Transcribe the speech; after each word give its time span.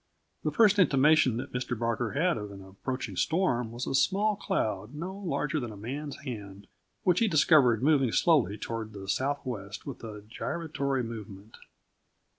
The 0.43 0.49
first 0.51 0.79
intimation 0.79 1.37
that 1.37 1.53
Mr. 1.53 1.77
Barker 1.77 2.13
had 2.13 2.35
of 2.35 2.51
an 2.51 2.65
approaching 2.65 3.15
storm 3.15 3.71
was 3.71 3.85
a 3.85 3.93
small 3.93 4.35
cloud 4.35 4.95
no 4.95 5.13
larger 5.15 5.59
than 5.59 5.71
a 5.71 5.77
man's 5.77 6.15
hand 6.23 6.65
which 7.03 7.19
he 7.19 7.27
discovered 7.27 7.83
moving 7.83 8.11
slowly 8.11 8.57
toward 8.57 8.93
the 8.93 9.07
southwest 9.07 9.85
with 9.85 10.03
a 10.03 10.23
gyratory 10.27 11.03
movement. 11.03 11.55